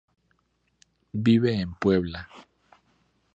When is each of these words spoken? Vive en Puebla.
Vive 1.25 1.53
en 1.61 1.73
Puebla. 1.75 2.27